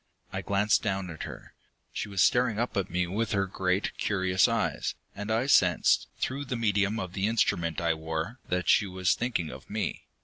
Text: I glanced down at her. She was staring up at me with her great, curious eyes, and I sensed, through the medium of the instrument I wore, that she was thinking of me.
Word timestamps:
I 0.33 0.41
glanced 0.41 0.81
down 0.81 1.11
at 1.11 1.25
her. 1.25 1.53
She 1.93 2.09
was 2.09 2.23
staring 2.23 2.57
up 2.57 2.75
at 2.75 2.89
me 2.89 3.05
with 3.05 3.33
her 3.33 3.45
great, 3.45 3.95
curious 3.99 4.47
eyes, 4.47 4.95
and 5.15 5.29
I 5.29 5.45
sensed, 5.45 6.07
through 6.17 6.45
the 6.45 6.55
medium 6.57 6.99
of 6.99 7.13
the 7.13 7.27
instrument 7.27 7.79
I 7.79 7.93
wore, 7.93 8.39
that 8.49 8.67
she 8.67 8.87
was 8.87 9.13
thinking 9.13 9.51
of 9.51 9.69
me. 9.69 10.07